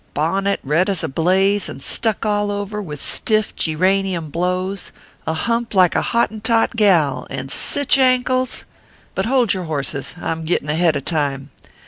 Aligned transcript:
Bonnet 0.15 0.59
red 0.63 0.89
as 0.89 1.03
a 1.03 1.07
blaze, 1.07 1.69
and 1.69 1.79
stuck 1.79 2.25
all 2.25 2.49
over 2.49 2.81
with 2.81 2.99
stiff 3.03 3.55
geeranium 3.55 4.31
blows, 4.31 4.91
a 5.27 5.33
hump 5.35 5.75
like 5.75 5.93
a 5.95 6.01
Hottentot 6.01 6.75
gal, 6.75 7.27
and 7.29 7.51
sich 7.51 7.99
ankles! 7.99 8.65
but 9.13 9.27
hold 9.27 9.53
your 9.53 9.65
horses, 9.65 10.15
I 10.19 10.31
m 10.31 10.43
gettin 10.43 10.69
ahead 10.71 10.95
of 10.95 11.05
time. 11.05 11.51